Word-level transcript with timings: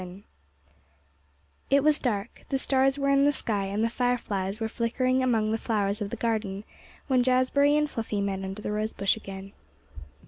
XI 0.01 0.23
It 1.69 1.83
was 1.83 1.99
dark; 1.99 2.41
the 2.49 2.57
stars 2.57 2.97
were 2.97 3.11
in 3.11 3.25
the 3.25 3.31
sky, 3.31 3.65
and 3.65 3.83
the 3.83 3.89
fireflies 3.91 4.59
were 4.59 4.67
flickering 4.67 5.21
among 5.21 5.51
the 5.51 5.59
flowers 5.59 6.01
of 6.01 6.09
the 6.09 6.15
garden 6.15 6.63
when 7.05 7.21
Jazbury 7.21 7.77
and 7.77 7.87
Fluffy 7.87 8.19
met 8.19 8.43
under 8.43 8.63
the 8.63 8.71
rosebush 8.71 9.15
again. 9.15 9.53